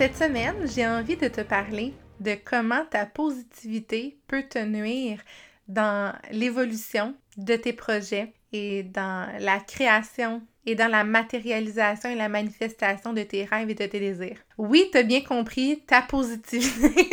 [0.00, 5.20] Cette semaine, j'ai envie de te parler de comment ta positivité peut te nuire
[5.68, 12.30] dans l'évolution de tes projets et dans la création et dans la matérialisation et la
[12.30, 14.38] manifestation de tes rêves et de tes désirs.
[14.56, 17.10] Oui, tu as bien compris, ta positivité.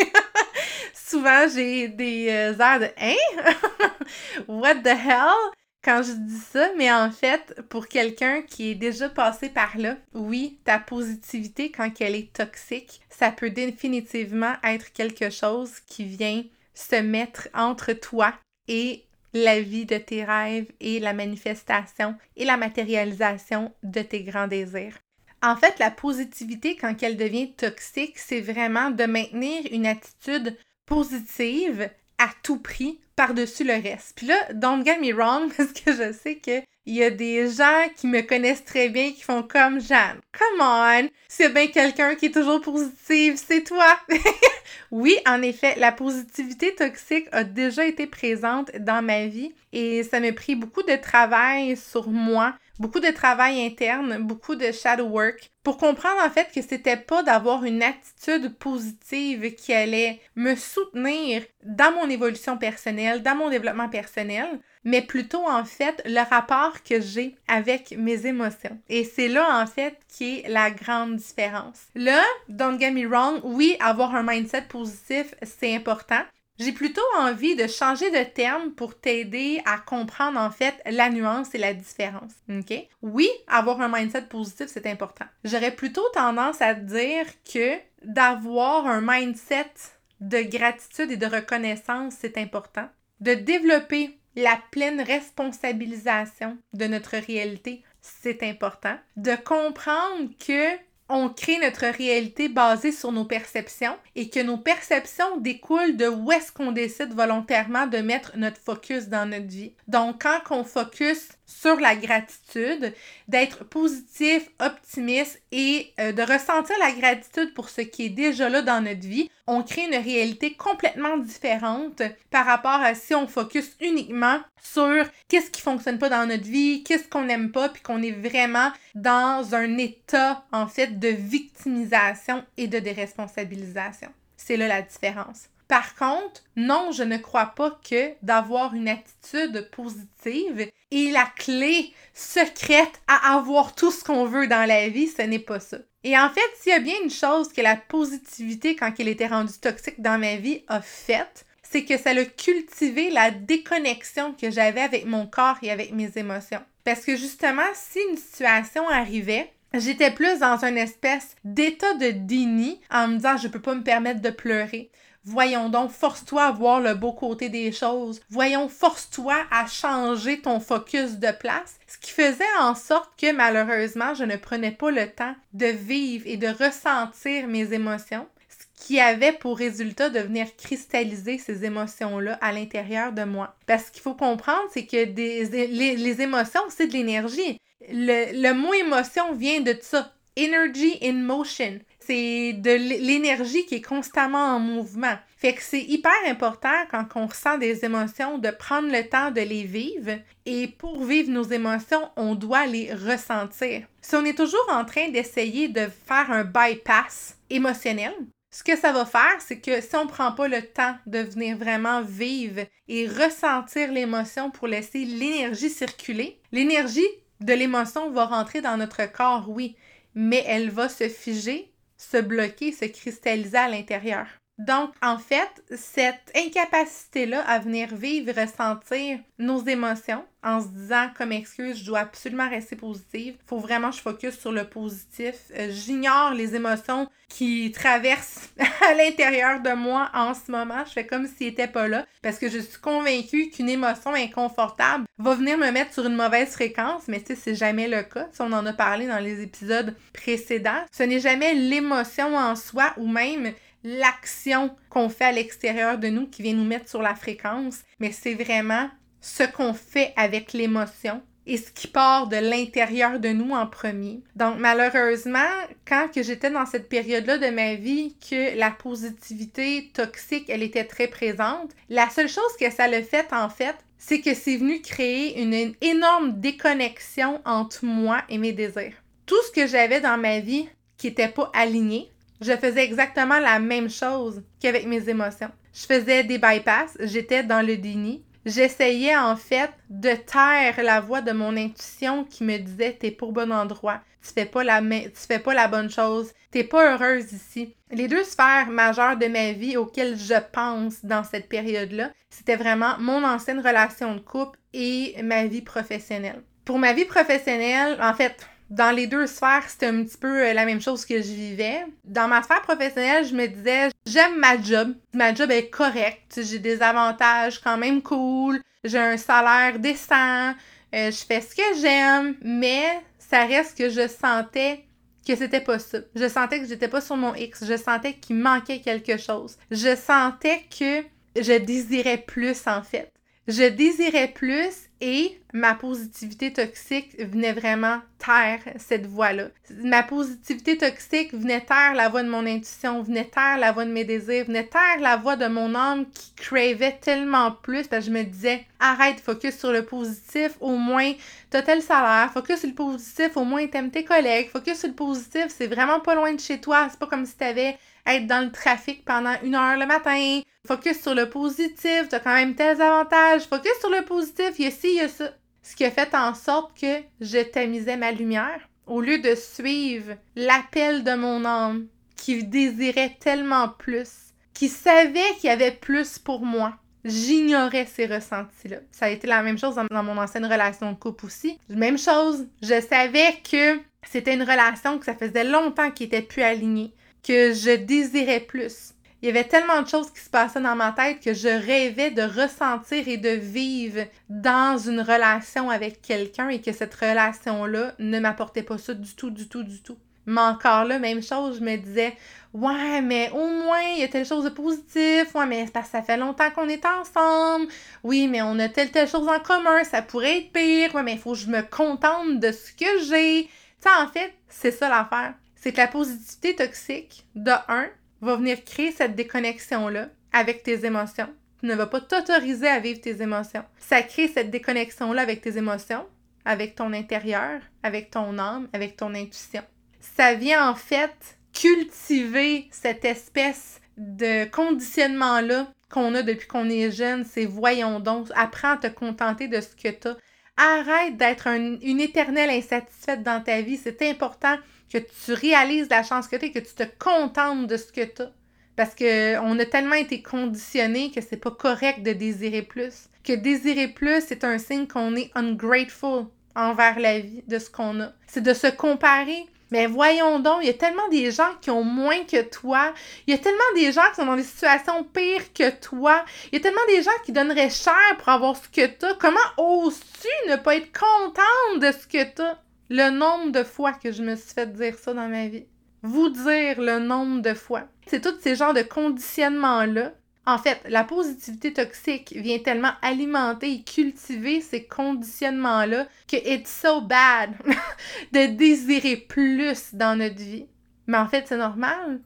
[0.94, 3.52] Souvent, j'ai des euh, airs de Hein?
[4.48, 5.52] What the hell?
[5.88, 9.96] Quand je dis ça, mais en fait, pour quelqu'un qui est déjà passé par là,
[10.14, 16.44] oui, ta positivité, quand elle est toxique, ça peut définitivement être quelque chose qui vient
[16.74, 18.34] se mettre entre toi
[18.68, 24.48] et la vie de tes rêves et la manifestation et la matérialisation de tes grands
[24.48, 24.98] désirs.
[25.42, 31.90] En fait, la positivité, quand elle devient toxique, c'est vraiment de maintenir une attitude positive
[32.18, 34.14] à tout prix par-dessus le reste.
[34.16, 37.88] Puis là, don't get me wrong, parce que je sais qu'il y a des gens
[37.98, 40.22] qui me connaissent très bien qui font comme Jeanne.
[40.32, 41.10] Come on!
[41.28, 44.00] C'est bien quelqu'un qui est toujours positive, c'est toi!
[44.92, 50.20] oui, en effet, la positivité toxique a déjà été présente dans ma vie et ça
[50.20, 55.52] m'a pris beaucoup de travail sur moi beaucoup de travail interne, beaucoup de shadow work
[55.64, 61.44] pour comprendre en fait que c'était pas d'avoir une attitude positive qui allait me soutenir
[61.64, 64.48] dans mon évolution personnelle, dans mon développement personnel,
[64.84, 68.80] mais plutôt en fait le rapport que j'ai avec mes émotions.
[68.88, 71.88] Et c'est là en fait qui est la grande différence.
[71.96, 76.22] Là, don't get me wrong, oui, avoir un mindset positif, c'est important,
[76.60, 81.54] j'ai plutôt envie de changer de terme pour t'aider à comprendre en fait la nuance
[81.54, 82.32] et la différence.
[82.50, 82.74] OK?
[83.02, 85.26] Oui, avoir un mindset positif, c'est important.
[85.44, 89.72] J'aurais plutôt tendance à dire que d'avoir un mindset
[90.20, 92.88] de gratitude et de reconnaissance, c'est important.
[93.20, 98.96] De développer la pleine responsabilisation de notre réalité, c'est important.
[99.16, 100.76] De comprendre que
[101.10, 106.32] on crée notre réalité basée sur nos perceptions et que nos perceptions découlent de où
[106.32, 109.74] est-ce qu'on décide volontairement de mettre notre focus dans notre vie.
[109.88, 112.94] Donc, quand on focus sur la gratitude,
[113.28, 118.62] d'être positif, optimiste et euh, de ressentir la gratitude pour ce qui est déjà là
[118.62, 123.76] dans notre vie, on crée une réalité complètement différente par rapport à si on focus
[123.80, 128.04] uniquement sur qu'est-ce qui fonctionne pas dans notre vie, qu'est-ce qu'on n'aime pas, puis qu'on
[128.04, 134.10] est vraiment dans un état, en fait, de victimisation et de déresponsabilisation.
[134.36, 135.50] C'est là la différence.
[135.68, 141.94] Par contre, non, je ne crois pas que d'avoir une attitude positive est la clé
[142.14, 145.78] secrète à avoir tout ce qu'on veut dans la vie, ce n'est pas ça.
[146.08, 149.28] Et en fait, s'il y a bien une chose que la positivité, quand elle était
[149.28, 154.50] rendue toxique dans ma vie, a faite, c'est que ça a cultivé la déconnexion que
[154.50, 156.62] j'avais avec mon corps et avec mes émotions.
[156.86, 162.80] Parce que justement, si une situation arrivait, J'étais plus dans une espèce d'état de déni
[162.90, 164.90] en me disant je peux pas me permettre de pleurer.
[165.30, 168.22] Voyons donc, force-toi à voir le beau côté des choses.
[168.30, 171.76] Voyons, force-toi à changer ton focus de place.
[171.86, 176.24] Ce qui faisait en sorte que malheureusement, je ne prenais pas le temps de vivre
[176.28, 178.26] et de ressentir mes émotions.
[178.48, 183.54] Ce qui avait pour résultat de venir cristalliser ces émotions-là à l'intérieur de moi.
[183.66, 187.60] Parce qu'il faut comprendre, c'est que des, les, émotions, c'est de l'énergie.
[187.90, 190.14] Le, le mot émotion vient de ça.
[190.38, 195.18] Energy in motion c'est de l'énergie qui est constamment en mouvement.
[195.40, 199.42] Fait que c'est hyper important quand on ressent des émotions de prendre le temps de
[199.42, 200.18] les vivre
[200.48, 203.86] et pour vivre nos émotions, on doit les ressentir.
[204.02, 208.14] Si on est toujours en train d'essayer de faire un bypass émotionnel,
[208.50, 211.58] Ce que ça va faire, c'est que si on prend pas le temps de venir
[211.58, 217.08] vraiment vivre et ressentir l'émotion pour laisser l'énergie circuler, l'énergie
[217.42, 219.76] de l'émotion va rentrer dans notre corps, oui,
[220.16, 224.26] mais elle va se figer, se bloquer, se cristalliser à l'intérieur.
[224.58, 231.32] Donc, en fait, cette incapacité-là à venir vivre, ressentir nos émotions en se disant comme
[231.32, 233.36] excuse, je dois absolument rester positive.
[233.46, 235.36] Faut vraiment que je focus sur le positif.
[235.56, 238.50] Euh, j'ignore les émotions qui traversent
[238.90, 240.86] à l'intérieur de moi en ce moment.
[240.86, 245.06] Je fais comme s'ils n'étaient pas là parce que je suis convaincue qu'une émotion inconfortable
[245.20, 248.28] va venir me mettre sur une mauvaise fréquence, mais tu sais, c'est jamais le cas.
[248.32, 252.94] Si on en a parlé dans les épisodes précédents, ce n'est jamais l'émotion en soi
[252.98, 253.54] ou même
[253.84, 258.12] l'action qu'on fait à l'extérieur de nous qui vient nous mettre sur la fréquence, mais
[258.12, 258.90] c'est vraiment
[259.22, 264.22] ce qu'on fait avec l'émotion et ce qui part de l'intérieur de nous en premier.
[264.36, 265.40] Donc malheureusement,
[265.88, 270.84] quand que j'étais dans cette période-là de ma vie que la positivité toxique, elle était
[270.84, 274.82] très présente, la seule chose que ça le fait en fait, c'est que c'est venu
[274.82, 278.94] créer une énorme déconnexion entre moi et mes désirs.
[279.26, 282.12] Tout ce que j'avais dans ma vie qui n'était pas aligné,
[282.42, 285.52] je faisais exactement la même chose qu'avec mes émotions.
[285.74, 288.24] Je faisais des bypass, j'étais dans le déni.
[288.46, 293.34] J'essayais en fait de taire la voix de mon intuition qui me disait t'es pour
[293.34, 297.34] bon endroit, tu fais pas la tu fais pas la bonne chose, t'es pas heureuse
[297.34, 297.76] ici.
[297.92, 302.98] Les deux sphères majeures de ma vie auxquelles je pense dans cette période-là, c'était vraiment
[303.00, 306.42] mon ancienne relation de couple et ma vie professionnelle.
[306.64, 310.54] Pour ma vie professionnelle, en fait, dans les deux sphères, c'était un petit peu euh,
[310.54, 311.86] la même chose que je vivais.
[312.04, 314.94] Dans ma sphère professionnelle, je me disais, j'aime ma job.
[315.14, 316.42] Ma job est correcte.
[316.44, 318.62] J'ai des avantages quand même cool.
[318.84, 320.54] J'ai un salaire décent.
[320.96, 324.84] Euh, je fais ce que j'aime, mais ça reste que je sentais
[325.26, 326.00] que c'était pas ça.
[326.16, 327.66] Je sentais que j'étais pas sur mon X.
[327.66, 329.58] Je sentais qu'il manquait quelque chose.
[329.72, 331.04] Je sentais que
[331.42, 333.12] je désirais plus, en fait.
[333.48, 339.46] Je désirais plus et ma positivité toxique venait vraiment taire cette voix-là.
[339.84, 343.92] Ma positivité toxique venait taire la voix de mon intuition, venait taire la voix de
[343.92, 348.24] mes désirs, venait taire la voix de mon âme qui cravait tellement plus je me
[348.24, 351.14] disais arrête, focus sur le positif, au moins
[351.50, 354.96] t'as tel salaire, focus sur le positif, au moins t'aimes tes collègues, focus sur le
[354.96, 358.46] positif, c'est vraiment pas loin de chez toi, c'est pas comme si t'avais être dans
[358.46, 360.42] le trafic pendant une heure le matin.
[360.66, 363.44] Focus sur le positif, t'as quand même tes avantages.
[363.44, 365.32] Focus sur le positif, il y a ci, il y a ça.
[365.64, 370.14] Ce qui a fait en sorte que je tamisais ma lumière au lieu de suivre
[370.36, 376.42] l'appel de mon âme qui désirait tellement plus, qui savait qu'il y avait plus pour
[376.42, 376.74] moi.
[377.06, 378.78] J'ignorais ces ressentis-là.
[378.92, 381.58] Ça a été la même chose dans, mon ancienne relation de couple aussi.
[381.70, 386.42] Même chose, je savais que c'était une relation que ça faisait longtemps qui était plus
[386.42, 386.94] alignée
[387.24, 388.94] que je désirais plus.
[389.22, 392.12] Il y avait tellement de choses qui se passaient dans ma tête que je rêvais
[392.12, 398.20] de ressentir et de vivre dans une relation avec quelqu'un et que cette relation-là ne
[398.20, 399.98] m'apportait pas ça du tout, du tout, du tout.
[400.28, 402.16] Mais encore là, même chose, je me disais,
[402.54, 405.34] ouais, mais au moins, il y a telle chose de positif.
[405.34, 407.68] Ouais, mais parce ça fait longtemps qu'on est ensemble.
[408.04, 409.84] Oui, mais on a telle, telle chose en commun.
[409.86, 410.94] Ça pourrait être pire.
[410.94, 413.46] Ouais, mais il faut que je me contente de ce que j'ai.
[413.46, 413.50] Tu
[413.80, 417.88] sais, en fait, c'est ça l'affaire c'est que la positivité toxique, de un,
[418.22, 421.30] va venir créer cette déconnexion-là avec tes émotions.
[421.60, 423.64] Tu ne vas pas t'autoriser à vivre tes émotions.
[423.80, 426.06] Ça crée cette déconnexion-là avec tes émotions,
[426.46, 429.64] avec ton intérieur, avec ton âme, avec ton intuition.
[430.00, 437.24] Ça vient en fait cultiver cette espèce de conditionnement-là qu'on a depuis qu'on est jeune,
[437.24, 440.18] c'est voyons donc, apprends à te contenter de ce que tu as.
[440.58, 443.78] Arrête d'être une éternelle insatisfaite dans ta vie.
[443.78, 444.58] C'est important
[444.92, 448.06] que tu réalises la chance que tu as, que tu te contentes de ce que
[448.06, 448.32] tu as.
[448.76, 453.10] Parce qu'on a tellement été conditionnés que c'est pas correct de désirer plus.
[453.24, 458.00] Que désirer plus, c'est un signe qu'on est ungrateful envers la vie, de ce qu'on
[458.02, 458.12] a.
[458.28, 459.46] C'est de se comparer.
[459.70, 462.94] Mais voyons donc, il y a tellement des gens qui ont moins que toi.
[463.26, 466.24] Il y a tellement des gens qui sont dans des situations pires que toi.
[466.52, 469.16] Il y a tellement des gens qui donneraient cher pour avoir ce que tu as.
[469.16, 472.58] Comment oses-tu ne pas être contente de ce que tu as?
[472.90, 475.66] Le nombre de fois que je me suis fait dire ça dans ma vie.
[476.04, 477.84] Vous dire le nombre de fois.
[478.06, 480.14] C'est tous ces genres de conditionnements-là.
[480.46, 487.02] En fait, la positivité toxique vient tellement alimenter et cultiver ces conditionnements-là que it's so
[487.02, 487.52] bad
[488.32, 490.68] de désirer plus dans notre vie.
[491.08, 492.22] Mais en fait, c'est normal.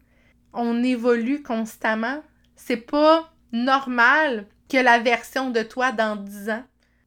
[0.54, 2.22] On évolue constamment.
[2.56, 6.64] C'est pas normal que la version de toi dans 10 ans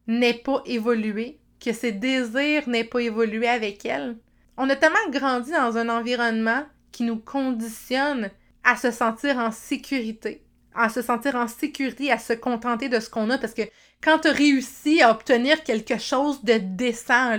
[0.09, 4.17] n'ait pas évolué que ses désirs n'aient pas évolué avec elle.
[4.57, 8.31] On a tellement grandi dans un environnement qui nous conditionne
[8.63, 10.45] à se sentir en sécurité,
[10.75, 13.63] à se sentir en sécurité, à se contenter de ce qu'on a, parce que
[14.03, 17.39] quand tu as réussi à obtenir quelque chose de décent,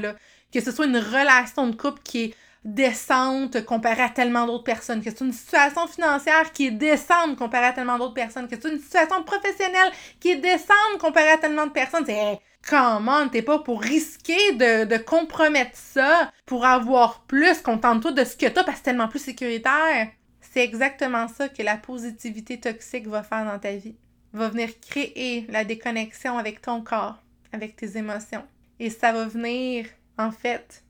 [0.51, 5.01] que ce soit une relation de couple qui est décente comparée à tellement d'autres personnes,
[5.01, 8.69] que c'est une situation financière qui est décente comparée à tellement d'autres personnes, que c'est
[8.69, 13.59] une situation professionnelle qui est décente comparée à tellement de personnes, c'est comment t'es pas
[13.59, 18.71] pour risquer de, de, compromettre ça pour avoir plus, contente-toi de ce que t'as parce
[18.71, 20.09] que c'est tellement plus sécuritaire.
[20.41, 23.95] C'est exactement ça que la positivité toxique va faire dans ta vie.
[24.33, 27.21] Va venir créer la déconnexion avec ton corps,
[27.53, 28.43] avec tes émotions.
[28.79, 29.85] Et ça va venir,
[30.17, 30.83] en fait,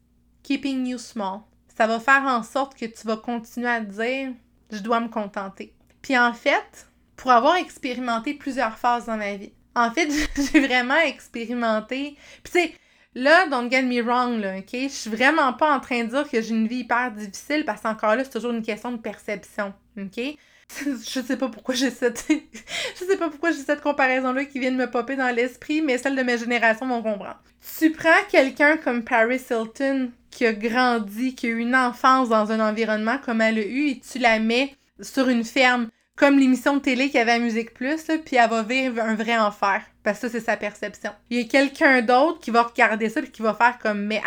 [0.44, 1.42] keeping you small
[1.78, 4.32] ça va faire en sorte que tu vas continuer à te dire
[4.72, 5.74] je dois me contenter.
[6.02, 10.10] Puis en fait, pour avoir expérimenté plusieurs phases dans ma vie, en fait,
[10.54, 12.18] j'ai vraiment expérimenté.
[12.44, 12.74] Puis tu sais,
[13.14, 14.70] là, don't get me wrong, là, OK?
[14.72, 17.82] Je suis vraiment pas en train de dire que j'ai une vie hyper difficile parce
[17.82, 20.38] qu'encore là, c'est toujours une question de perception, OK?
[20.84, 24.60] je sais pas pourquoi j'ai cette je sais pas pourquoi j'ai cette comparaison là qui
[24.60, 27.42] vient de me popper dans l'esprit mais celle de ma génération vont comprendre.
[27.80, 32.52] Tu prends quelqu'un comme Paris Hilton qui a grandi, qui a eu une enfance dans
[32.52, 36.78] un environnement comme elle a eu et tu la mets sur une ferme comme l'émission
[36.78, 39.82] de télé qu'il y avait à Musique Plus, puis elle va vivre un vrai enfer.
[40.06, 41.10] Parce que ça, c'est sa perception.
[41.32, 44.22] Il y a quelqu'un d'autre qui va regarder ça et qui va faire comme Mais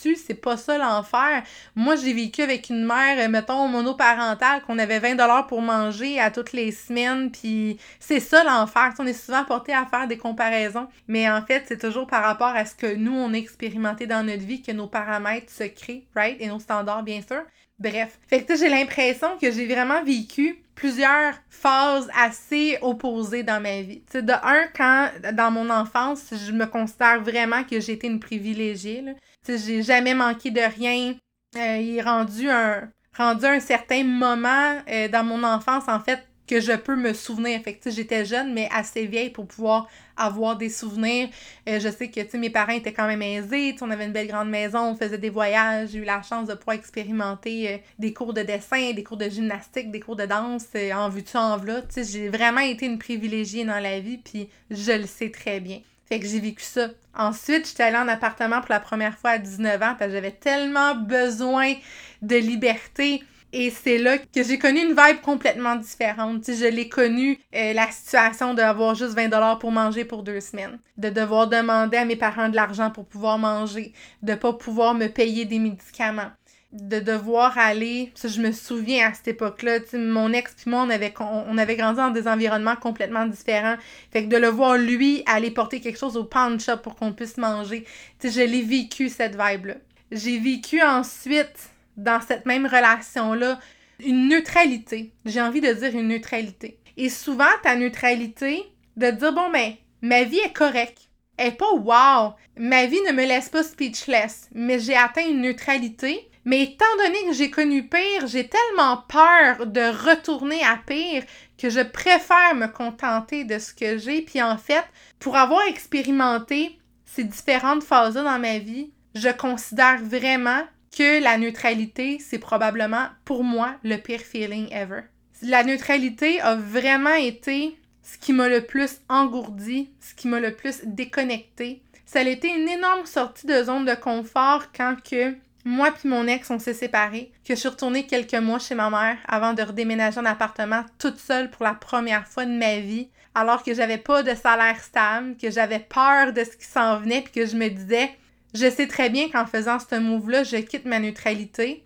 [0.00, 1.42] tu c'est pas ça l'enfer.
[1.74, 6.30] Moi, j'ai vécu avec une mère, euh, mettons, monoparentale, qu'on avait 20$ pour manger à
[6.30, 8.94] toutes les semaines, puis c'est ça l'enfer.
[8.98, 10.88] On est souvent porté à faire des comparaisons.
[11.08, 14.24] Mais en fait, c'est toujours par rapport à ce que nous, on a expérimenté dans
[14.24, 16.40] notre vie que nos paramètres se créent, right?
[16.40, 17.42] Et nos standards, bien sûr.
[17.78, 18.18] Bref.
[18.26, 24.02] Fait que j'ai l'impression que j'ai vraiment vécu plusieurs phases assez opposées dans ma vie.
[24.10, 29.04] sais, de un, quand dans mon enfance, je me considère vraiment que été une privilégiée.
[29.46, 31.14] j'ai jamais manqué de rien.
[31.56, 36.60] Euh, il est rendu un, un certain moment euh, dans mon enfance, en fait, que
[36.60, 37.60] je peux me souvenir.
[37.62, 41.28] Fait j'étais jeune, mais assez vieille pour pouvoir avoir des souvenirs.
[41.68, 44.28] Euh, je sais que, tu mes parents étaient quand même aisés, on avait une belle
[44.28, 48.12] grande maison, on faisait des voyages, j'ai eu la chance de pouvoir expérimenter euh, des
[48.12, 51.56] cours de dessin, des cours de gymnastique, des cours de danse, euh, en vue-tu, en
[51.56, 51.82] v'là.
[51.82, 55.80] Tu j'ai vraiment été une privilégiée dans la vie, puis je le sais très bien.
[56.08, 56.88] Fait que j'ai vécu ça.
[57.14, 60.30] Ensuite, j'étais allée en appartement pour la première fois à 19 ans parce que j'avais
[60.30, 61.74] tellement besoin
[62.22, 66.44] de liberté et c'est là que j'ai connu une vibe complètement différente.
[66.46, 70.78] je l'ai connu, euh, la situation d'avoir juste 20$ pour manger pour deux semaines.
[70.96, 73.92] De devoir demander à mes parents de l'argent pour pouvoir manger.
[74.22, 76.30] De pas pouvoir me payer des médicaments
[76.72, 80.90] de devoir aller, ça je me souviens à cette époque-là, mon ex puis moi on
[80.90, 83.76] avait, on, avait grandi dans des environnements complètement différents,
[84.10, 87.12] fait que de le voir lui aller porter quelque chose au pawn shop pour qu'on
[87.12, 87.86] puisse manger,
[88.18, 89.74] tu je l'ai vécu cette vibe-là.
[90.10, 93.58] J'ai vécu ensuite dans cette même relation-là
[94.00, 95.12] une neutralité.
[95.24, 96.78] J'ai envie de dire une neutralité.
[96.96, 98.64] Et souvent, ta neutralité,
[98.96, 101.08] de dire, bon, ben, ma vie est correcte.
[101.36, 102.34] Elle est pas wow.
[102.58, 106.28] Ma vie ne me laisse pas speechless, mais j'ai atteint une neutralité.
[106.44, 111.24] Mais étant donné que j'ai connu pire, j'ai tellement peur de retourner à pire
[111.58, 114.22] que je préfère me contenter de ce que j'ai.
[114.22, 114.84] Puis en fait,
[115.18, 120.62] pour avoir expérimenté ces différentes phases-là dans ma vie, je considère vraiment
[120.96, 125.02] que la neutralité, c'est probablement pour moi le pire feeling ever.
[125.42, 130.54] La neutralité a vraiment été ce qui m'a le plus engourdi, ce qui m'a le
[130.54, 131.82] plus déconnecté.
[132.06, 135.34] Ça a été une énorme sortie de zone de confort quand que
[135.64, 138.88] moi puis mon ex, on s'est séparés, que je suis retournée quelques mois chez ma
[138.88, 143.08] mère avant de redéménager en appartement toute seule pour la première fois de ma vie,
[143.34, 147.22] alors que j'avais pas de salaire stable, que j'avais peur de ce qui s'en venait,
[147.22, 148.10] puis que je me disais,
[148.56, 151.84] je sais très bien qu'en faisant ce move-là, je quitte ma neutralité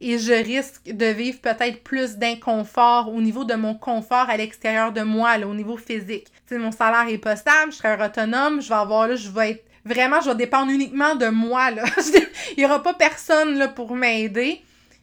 [0.00, 4.92] et je risque de vivre peut-être plus d'inconfort au niveau de mon confort à l'extérieur
[4.92, 6.28] de moi, au niveau physique.
[6.48, 9.50] Tu mon salaire est pas stable, je serai autonome, je vais avoir là, je vais
[9.50, 11.84] être vraiment, je vais dépendre uniquement de moi, là.
[12.56, 14.62] Il y aura pas personne, pour m'aider.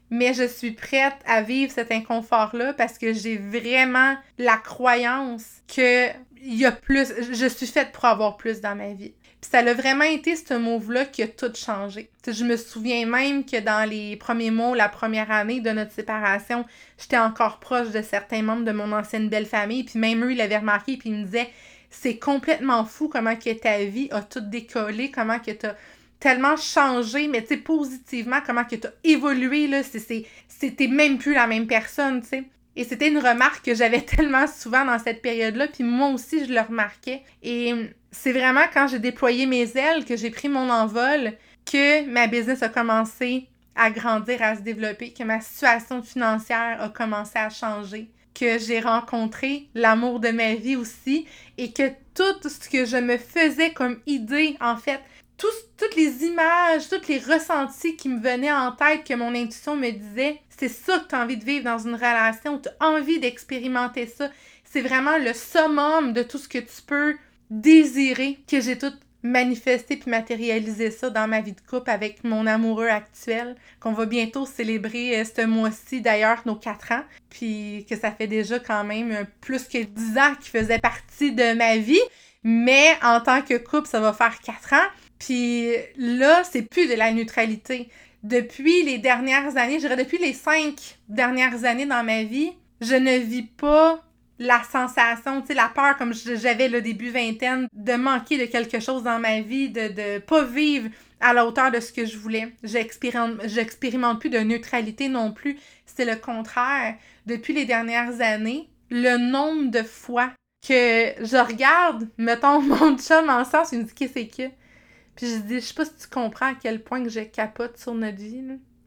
[0.10, 6.08] Mais je suis prête à vivre cet inconfort-là parce que j'ai vraiment la croyance que
[6.42, 9.14] y a plus, je suis faite pour avoir plus dans ma vie.
[9.42, 12.10] Puis ça a vraiment été ce move-là qui a tout changé.
[12.26, 16.66] je me souviens même que dans les premiers mots, la première année de notre séparation,
[16.98, 19.84] j'étais encore proche de certains membres de mon ancienne belle famille.
[19.84, 21.50] Puis même eux, ils l'avaient remarqué, puis ils me disaient
[21.90, 25.76] c'est complètement fou comment que ta vie a tout décollé, comment que t'as
[26.20, 31.48] tellement changé, mais tu sais, positivement, comment que t'as évolué, là, c'était même plus la
[31.48, 32.44] même personne, tu sais.
[32.76, 36.54] Et c'était une remarque que j'avais tellement souvent dans cette période-là, puis moi aussi, je
[36.54, 37.24] le remarquais.
[37.42, 37.74] Et
[38.18, 41.34] c'est vraiment quand j'ai déployé mes ailes, que j'ai pris mon envol,
[41.66, 46.90] que ma business a commencé à grandir, à se développer, que ma situation financière a
[46.90, 52.68] commencé à changer, que j'ai rencontré l'amour de ma vie aussi et que tout ce
[52.68, 55.00] que je me faisais comme idée, en fait,
[55.38, 59.92] toutes les images, tous les ressentis qui me venaient en tête, que mon intuition me
[59.92, 63.20] disait, c'est ça que tu as envie de vivre dans une relation, tu as envie
[63.20, 64.32] d'expérimenter ça.
[64.64, 67.16] C'est vraiment le summum de tout ce que tu peux
[67.50, 72.46] désirer, que j'ai tout manifester puis matérialiser ça dans ma vie de couple avec mon
[72.48, 77.96] amoureux actuel, qu'on va bientôt célébrer euh, ce mois-ci d'ailleurs nos quatre ans, puis que
[77.96, 81.78] ça fait déjà quand même euh, plus que dix ans qu'il faisait partie de ma
[81.78, 82.00] vie,
[82.44, 84.88] mais en tant que couple, ça va faire quatre ans.
[85.20, 87.90] Puis là, c'est plus de la neutralité.
[88.24, 92.52] Depuis les dernières années, je dirais depuis les cinq dernières années dans ma vie,
[92.82, 94.04] je ne vis pas
[94.40, 98.80] la sensation, tu sais, la peur comme j'avais le début vingtaine de manquer de quelque
[98.80, 100.90] chose dans ma vie, de ne pas vivre
[101.20, 102.54] à la hauteur de ce que je voulais.
[102.64, 105.58] J'expérimente plus de neutralité non plus.
[105.86, 106.96] C'est le contraire.
[107.26, 110.32] Depuis les dernières années, le nombre de fois
[110.68, 114.52] que je regarde, mettons, mon chum en sens, il me dit qu'est-ce que
[115.16, 117.78] Puis je dis, je sais pas si tu comprends à quel point que je capote
[117.78, 118.44] sur notre vie,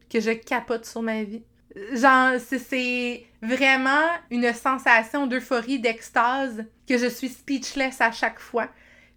[0.08, 1.42] que je capote sur ma vie.
[1.92, 8.68] Genre, c'est vraiment une sensation d'euphorie, d'extase, que je suis speechless à chaque fois.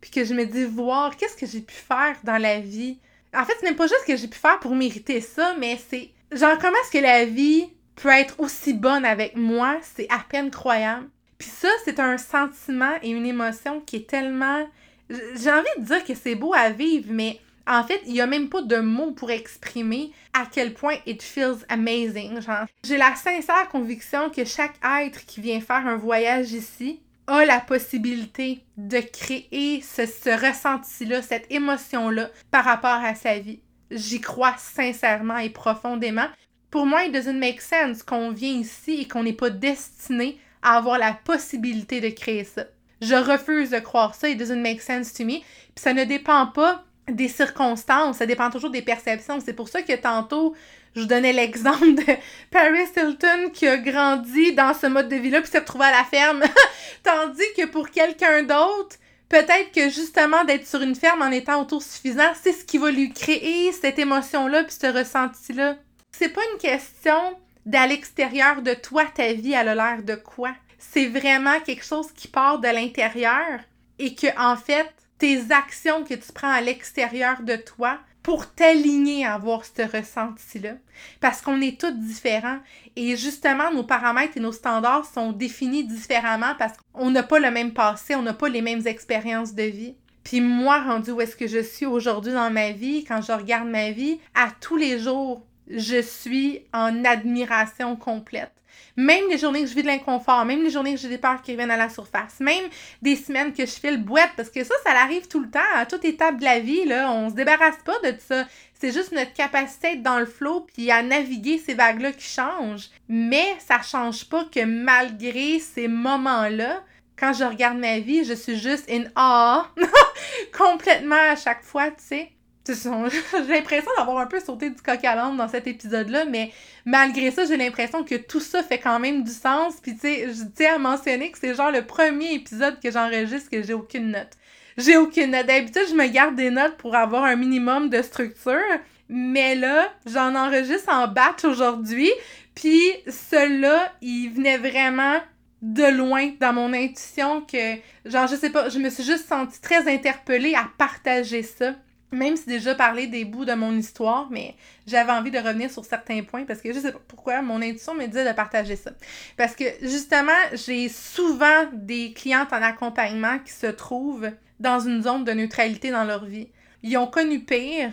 [0.01, 2.99] Puis que je me dis, voir qu'est-ce que j'ai pu faire dans la vie?
[3.33, 5.79] En fait, c'est même pas juste ce que j'ai pu faire pour mériter ça, mais
[5.89, 10.19] c'est genre comment est-ce que la vie peut être aussi bonne avec moi, c'est à
[10.27, 11.07] peine croyable.
[11.37, 14.67] Puis ça, c'est un sentiment et une émotion qui est tellement...
[15.09, 18.27] J'ai envie de dire que c'est beau à vivre, mais en fait, il n'y a
[18.27, 22.39] même pas de mots pour exprimer à quel point it feels amazing.
[22.83, 27.59] J'ai la sincère conviction que chaque être qui vient faire un voyage ici a la
[27.59, 33.61] possibilité de créer ce, ce ressenti-là, cette émotion-là par rapport à sa vie.
[33.91, 36.27] J'y crois sincèrement et profondément.
[36.69, 40.77] Pour moi, it doesn't make sense qu'on vient ici et qu'on n'est pas destiné à
[40.77, 42.65] avoir la possibilité de créer ça.
[43.01, 45.39] Je refuse de croire ça, it doesn't make sense to me.
[45.75, 49.39] Puis ça ne dépend pas des circonstances, ça dépend toujours des perceptions.
[49.43, 50.55] C'est pour ça que tantôt,
[50.95, 52.05] je donnais l'exemple de
[52.51, 56.03] Paris Hilton qui a grandi dans ce mode de vie-là puis s'est retrouvé à la
[56.03, 56.43] ferme.
[57.03, 58.97] Tandis que pour quelqu'un d'autre,
[59.29, 63.11] peut-être que justement d'être sur une ferme en étant autosuffisant, c'est ce qui va lui
[63.11, 65.77] créer cette émotion-là puis ce ressenti-là.
[66.11, 70.51] C'est pas une question d'à l'extérieur de toi, ta vie, elle a l'air de quoi.
[70.77, 73.61] C'est vraiment quelque chose qui part de l'intérieur
[73.99, 79.25] et que, en fait, tes actions que tu prends à l'extérieur de toi pour t'aligner
[79.25, 80.75] à avoir ce ressenti-là.
[81.19, 82.59] Parce qu'on est tous différents
[82.95, 87.51] et justement, nos paramètres et nos standards sont définis différemment parce qu'on n'a pas le
[87.51, 89.95] même passé, on n'a pas les mêmes expériences de vie.
[90.23, 93.67] Puis moi, rendu où est-ce que je suis aujourd'hui dans ma vie, quand je regarde
[93.67, 98.51] ma vie, à tous les jours, je suis en admiration complète.
[98.95, 101.41] Même les journées que je vis de l'inconfort, même les journées que j'ai des peurs
[101.41, 102.65] qui reviennent à la surface, même
[103.01, 105.59] des semaines que je fais le boîte, parce que ça, ça arrive tout le temps,
[105.75, 108.45] à toute étape de la vie, là, on se débarrasse pas de ça.
[108.73, 112.89] C'est juste notre capacité d'être dans le flot puis à naviguer ces vagues-là qui changent.
[113.07, 116.83] Mais ça change pas que malgré ces moments-là,
[117.17, 119.65] quand je regarde ma vie, je suis juste in awe
[120.57, 122.32] complètement à chaque fois, tu sais.
[122.67, 126.51] J'ai l'impression d'avoir un peu sauté du coq à l'âne dans cet épisode-là, mais
[126.85, 129.75] malgré ça, j'ai l'impression que tout ça fait quand même du sens.
[129.81, 133.49] Puis, tu sais, je tiens à mentionner que c'est genre le premier épisode que j'enregistre
[133.49, 134.31] que j'ai aucune note.
[134.77, 135.45] J'ai aucune note.
[135.45, 138.61] D'habitude, je me garde des notes pour avoir un minimum de structure.
[139.09, 142.11] Mais là, j'en enregistre en batch aujourd'hui.
[142.55, 145.19] Puis, celui-là, il venait vraiment
[145.61, 149.59] de loin dans mon intuition que, genre, je sais pas, je me suis juste sentie
[149.61, 151.73] très interpellée à partager ça
[152.13, 154.55] même si déjà parlé des bouts de mon histoire, mais
[154.87, 157.93] j'avais envie de revenir sur certains points parce que je sais pas pourquoi mon intuition
[157.95, 158.91] me dit de partager ça.
[159.37, 165.23] Parce que justement, j'ai souvent des clientes en accompagnement qui se trouvent dans une zone
[165.23, 166.49] de neutralité dans leur vie.
[166.83, 167.91] Ils ont connu pire,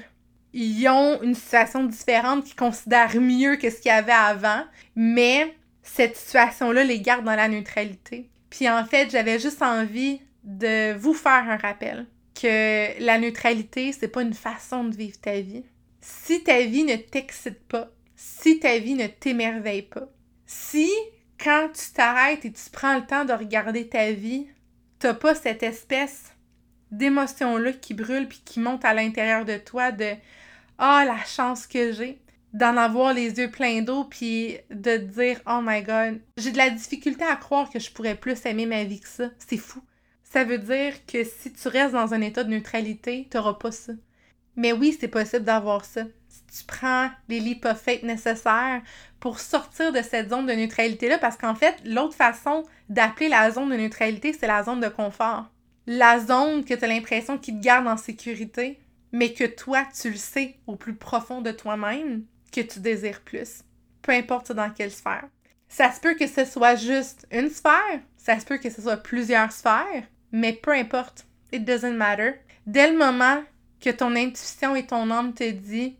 [0.52, 4.64] ils ont une situation différente qu'ils considèrent mieux que ce qu'il y avait avant,
[4.96, 8.28] mais cette situation-là les garde dans la neutralité.
[8.50, 12.06] Puis en fait, j'avais juste envie de vous faire un rappel
[12.40, 15.64] que la neutralité, c'est pas une façon de vivre ta vie.
[16.00, 20.08] Si ta vie ne t'excite pas, si ta vie ne t'émerveille pas,
[20.46, 20.90] si
[21.42, 24.46] quand tu t'arrêtes et tu prends le temps de regarder ta vie,
[24.98, 26.32] t'as pas cette espèce
[26.90, 30.12] d'émotion-là qui brûle puis qui monte à l'intérieur de toi de
[30.78, 32.20] Ah, la chance que j'ai
[32.52, 36.58] d'en avoir les yeux pleins d'eau puis de te dire Oh my god, j'ai de
[36.58, 39.30] la difficulté à croire que je pourrais plus aimer ma vie que ça.
[39.38, 39.82] C'est fou.
[40.32, 43.72] Ça veut dire que si tu restes dans un état de neutralité, tu n'auras pas
[43.72, 43.92] ça.
[44.54, 46.04] Mais oui, c'est possible d'avoir ça.
[46.28, 48.80] si tu prends les faith nécessaires
[49.18, 53.70] pour sortir de cette zone de neutralité-là, parce qu'en fait, l'autre façon d'appeler la zone
[53.70, 55.50] de neutralité, c'est la zone de confort.
[55.86, 58.78] La zone que tu as l'impression qui te garde en sécurité,
[59.10, 63.62] mais que toi, tu le sais au plus profond de toi-même que tu désires plus.
[64.02, 65.28] Peu importe dans quelle sphère.
[65.68, 68.96] Ça se peut que ce soit juste une sphère, ça se peut que ce soit
[68.96, 71.26] plusieurs sphères, mais peu importe.
[71.52, 72.34] It doesn't matter.
[72.66, 73.42] Dès le moment
[73.80, 75.96] que ton intuition et ton âme te dit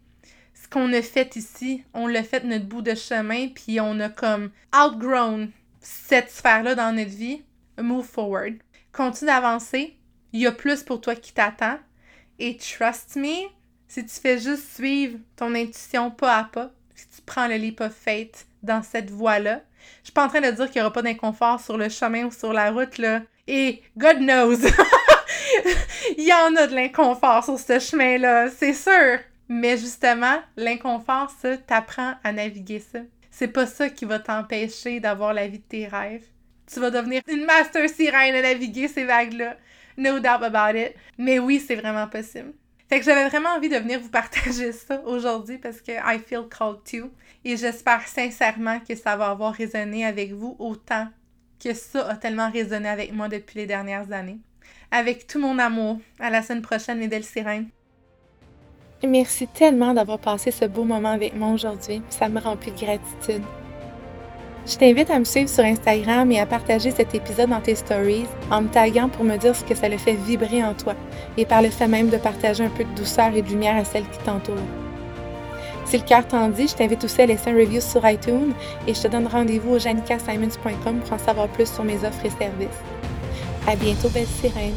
[0.55, 4.09] ce qu'on a fait ici, on l'a fait notre bout de chemin, puis on a
[4.09, 7.43] comme outgrown cette sphère-là dans notre vie,
[7.79, 8.55] move forward.
[8.93, 9.97] Continue d'avancer.
[10.33, 11.79] Il y a plus pour toi qui t'attend.
[12.39, 13.49] Et trust me,
[13.89, 17.81] si tu fais juste suivre ton intuition pas à pas, si tu prends le leap
[17.81, 19.63] of faith dans cette voie-là,
[20.01, 22.25] je suis pas en train de dire qu'il y aura pas d'inconfort sur le chemin
[22.27, 23.23] ou sur la route, là.
[23.53, 24.59] Et God knows!
[26.17, 29.19] Il y en a de l'inconfort sur ce chemin-là, c'est sûr!
[29.49, 33.01] Mais justement, l'inconfort, ça, t'apprends à naviguer ça.
[33.29, 36.27] C'est pas ça qui va t'empêcher d'avoir la vie de tes rêves.
[36.73, 39.57] Tu vas devenir une master sirène à naviguer ces vagues-là.
[39.97, 40.95] No doubt about it.
[41.19, 42.53] Mais oui, c'est vraiment possible.
[42.89, 46.45] Fait que j'avais vraiment envie de venir vous partager ça aujourd'hui parce que I feel
[46.49, 47.11] called to.
[47.45, 51.09] Et j'espère sincèrement que ça va avoir résonné avec vous autant
[51.63, 54.39] que ça a tellement résonné avec moi depuis les dernières années.
[54.91, 56.01] Avec tout mon amour.
[56.19, 57.69] À la semaine prochaine, mes belles sirènes.
[59.07, 62.03] Merci tellement d'avoir passé ce beau moment avec moi aujourd'hui.
[62.11, 63.43] Ça me remplit de gratitude.
[64.67, 68.27] Je t'invite à me suivre sur Instagram et à partager cet épisode dans tes stories
[68.51, 70.95] en me taguant pour me dire ce que ça le fait vibrer en toi
[71.39, 73.85] et par le fait même de partager un peu de douceur et de lumière à
[73.85, 74.57] celles qui t'entourent.
[75.91, 78.53] Si le cœur t'en dit, je t'invite aussi à laisser un review sur iTunes
[78.87, 82.31] et je te donne rendez-vous au janicasimons.com pour en savoir plus sur mes offres et
[82.31, 82.69] services.
[83.67, 84.77] À bientôt, belle sirène!